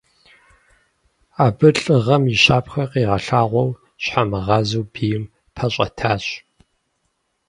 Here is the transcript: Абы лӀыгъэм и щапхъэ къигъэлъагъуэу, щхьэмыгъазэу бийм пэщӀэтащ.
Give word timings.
Абы 1.45 1.69
лӀыгъэм 1.83 2.23
и 2.33 2.35
щапхъэ 2.43 2.83
къигъэлъагъуэу, 2.91 3.69
щхьэмыгъазэу 4.03 4.85
бийм 4.93 5.23
пэщӀэтащ. 5.55 6.23